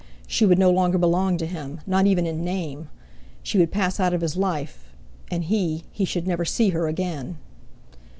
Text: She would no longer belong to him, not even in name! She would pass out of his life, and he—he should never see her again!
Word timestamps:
She 0.25 0.47
would 0.47 0.57
no 0.57 0.71
longer 0.71 0.97
belong 0.97 1.37
to 1.37 1.45
him, 1.45 1.79
not 1.85 2.07
even 2.07 2.25
in 2.25 2.43
name! 2.43 2.89
She 3.43 3.59
would 3.59 3.69
pass 3.71 3.99
out 3.99 4.15
of 4.15 4.21
his 4.21 4.35
life, 4.35 4.95
and 5.29 5.43
he—he 5.43 6.05
should 6.05 6.25
never 6.25 6.43
see 6.43 6.69
her 6.69 6.87
again! 6.87 7.37